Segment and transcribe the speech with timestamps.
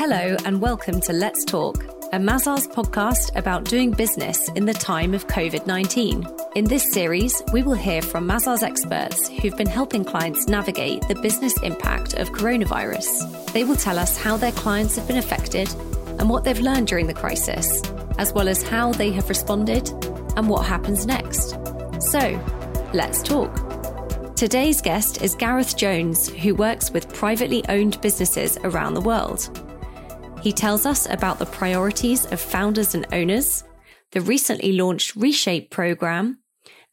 [0.00, 5.12] Hello, and welcome to Let's Talk, a Mazars podcast about doing business in the time
[5.12, 6.26] of COVID 19.
[6.56, 11.16] In this series, we will hear from Mazars experts who've been helping clients navigate the
[11.16, 13.52] business impact of coronavirus.
[13.52, 15.68] They will tell us how their clients have been affected
[16.18, 17.82] and what they've learned during the crisis,
[18.16, 19.90] as well as how they have responded
[20.34, 21.58] and what happens next.
[22.00, 22.42] So,
[22.94, 23.54] let's talk.
[24.34, 29.69] Today's guest is Gareth Jones, who works with privately owned businesses around the world.
[30.42, 33.62] He tells us about the priorities of founders and owners,
[34.12, 36.38] the recently launched Reshape program,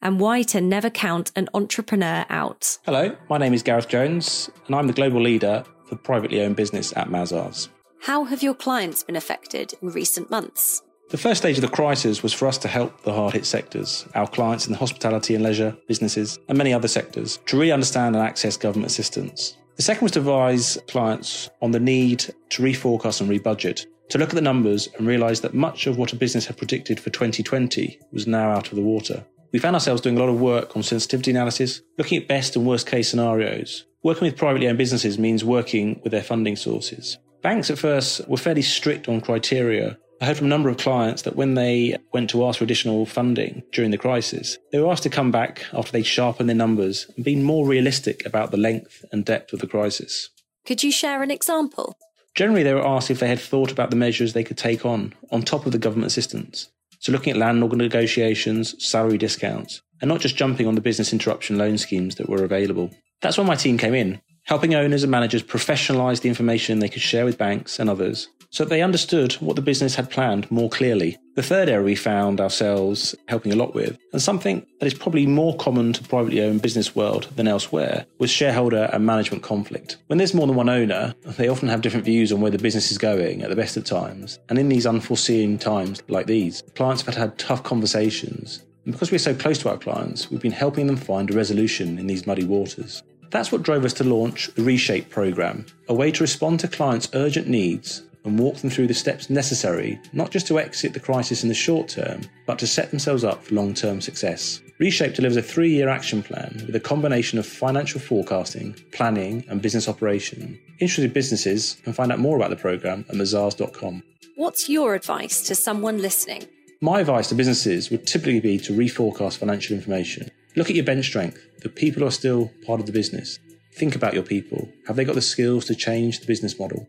[0.02, 2.78] and why to never count an entrepreneur out.
[2.84, 6.92] Hello, my name is Gareth Jones, and I'm the global leader for privately owned business
[6.94, 7.68] at Mazars.
[8.02, 10.82] How have your clients been affected in recent months?
[11.08, 14.06] The first stage of the crisis was for us to help the hard hit sectors,
[14.14, 18.14] our clients in the hospitality and leisure businesses, and many other sectors, to really understand
[18.14, 19.56] and access government assistance.
[19.78, 24.30] The second was to advise clients on the need to reforecast and rebudget, to look
[24.30, 28.00] at the numbers and realise that much of what a business had predicted for 2020
[28.10, 29.24] was now out of the water.
[29.52, 32.66] We found ourselves doing a lot of work on sensitivity analysis, looking at best and
[32.66, 33.86] worst case scenarios.
[34.02, 37.16] Working with privately owned businesses means working with their funding sources.
[37.42, 41.22] Banks at first were fairly strict on criteria I heard from a number of clients
[41.22, 45.04] that when they went to ask for additional funding during the crisis, they were asked
[45.04, 49.04] to come back after they'd sharpened their numbers and been more realistic about the length
[49.12, 50.28] and depth of the crisis.
[50.66, 51.96] Could you share an example?
[52.34, 55.14] Generally, they were asked if they had thought about the measures they could take on,
[55.30, 56.68] on top of the government assistance.
[56.98, 61.58] So, looking at landlord negotiations, salary discounts, and not just jumping on the business interruption
[61.58, 62.90] loan schemes that were available.
[63.22, 67.02] That's when my team came in, helping owners and managers professionalise the information they could
[67.02, 70.70] share with banks and others so that they understood what the business had planned more
[70.70, 71.18] clearly.
[71.34, 75.26] The third area we found ourselves helping a lot with, and something that is probably
[75.26, 79.98] more common to privately owned business world than elsewhere, was shareholder and management conflict.
[80.06, 82.90] When there's more than one owner, they often have different views on where the business
[82.90, 84.38] is going at the best of times.
[84.48, 88.64] And in these unforeseen times like these, clients have had tough conversations.
[88.86, 91.98] And because we're so close to our clients, we've been helping them find a resolution
[91.98, 93.02] in these muddy waters.
[93.30, 97.08] That's what drove us to launch the Reshape program, a way to respond to clients'
[97.14, 101.42] urgent needs and walk them through the steps necessary not just to exit the crisis
[101.42, 104.60] in the short term, but to set themselves up for long term success.
[104.78, 109.62] Reshape delivers a three year action plan with a combination of financial forecasting, planning, and
[109.62, 110.58] business operation.
[110.78, 114.02] Interested businesses can find out more about the programme at mazars.com.
[114.36, 116.46] What's your advice to someone listening?
[116.80, 120.30] My advice to businesses would typically be to reforecast financial information.
[120.58, 123.38] Look at your bench strength, the people are still part of the business.
[123.76, 124.68] Think about your people.
[124.88, 126.88] Have they got the skills to change the business model?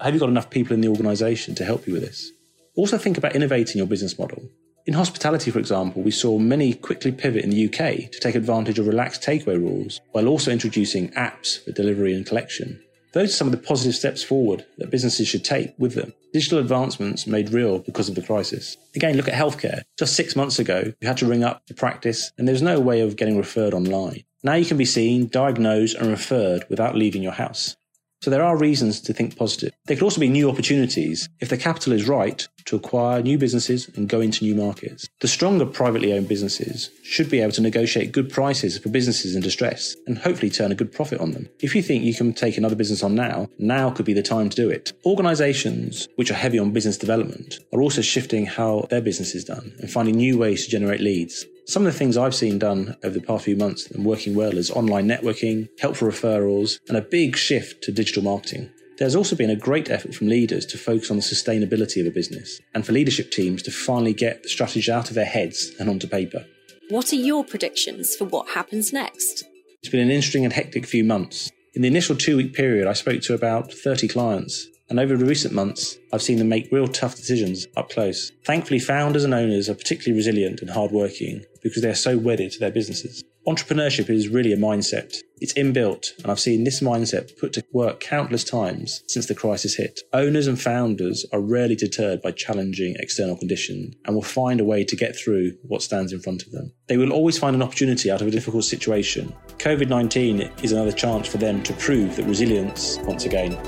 [0.00, 2.32] Have you got enough people in the organisation to help you with this?
[2.74, 4.48] Also, think about innovating your business model.
[4.86, 8.78] In hospitality, for example, we saw many quickly pivot in the UK to take advantage
[8.78, 12.82] of relaxed takeaway rules while also introducing apps for delivery and collection.
[13.12, 16.14] Those are some of the positive steps forward that businesses should take with them.
[16.32, 18.76] Digital advancements made real because of the crisis.
[18.94, 19.82] Again, look at healthcare.
[19.98, 22.80] Just six months ago, you had to ring up the practice and there was no
[22.80, 24.24] way of getting referred online.
[24.42, 27.76] Now you can be seen, diagnosed, and referred without leaving your house.
[28.22, 29.72] So there are reasons to think positive.
[29.86, 33.88] There could also be new opportunities if the capital is right to acquire new businesses
[33.96, 35.08] and go into new markets.
[35.20, 39.42] The stronger privately owned businesses should be able to negotiate good prices for businesses in
[39.42, 41.48] distress and hopefully turn a good profit on them.
[41.60, 44.48] If you think you can take another business on now, now could be the time
[44.50, 44.92] to do it.
[45.04, 49.74] Organizations which are heavy on business development are also shifting how their business is done
[49.80, 51.44] and finding new ways to generate leads.
[51.72, 54.58] Some of the things I've seen done over the past few months and working well
[54.58, 58.68] is online networking, helpful referrals, and a big shift to digital marketing.
[58.98, 62.10] There's also been a great effort from leaders to focus on the sustainability of a
[62.10, 65.88] business and for leadership teams to finally get the strategy out of their heads and
[65.88, 66.44] onto paper.
[66.90, 69.44] What are your predictions for what happens next?
[69.82, 71.50] It's been an interesting and hectic few months.
[71.72, 75.24] In the initial two week period, I spoke to about 30 clients and over the
[75.24, 78.30] recent months, I've seen them make real tough decisions up close.
[78.44, 82.58] Thankfully, founders and owners are particularly resilient and hardworking because they are so wedded to
[82.58, 83.22] their businesses.
[83.46, 85.16] Entrepreneurship is really a mindset.
[85.40, 89.74] It's inbuilt, and I've seen this mindset put to work countless times since the crisis
[89.74, 89.98] hit.
[90.12, 94.84] Owners and founders are rarely deterred by challenging external conditions and will find a way
[94.84, 96.72] to get through what stands in front of them.
[96.86, 99.34] They will always find an opportunity out of a difficult situation.
[99.58, 103.58] COVID 19 is another chance for them to prove that resilience once again.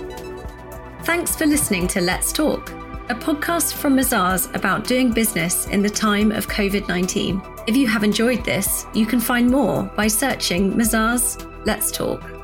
[1.02, 2.70] Thanks for listening to Let's Talk,
[3.10, 7.42] a podcast from Mazars about doing business in the time of COVID 19.
[7.66, 12.43] If you have enjoyed this, you can find more by searching Mazars Let's Talk.